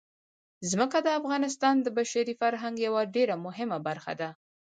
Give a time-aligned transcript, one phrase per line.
[0.71, 4.29] ځمکه د افغانستان د بشري فرهنګ یوه ډېره مهمه برخه ده.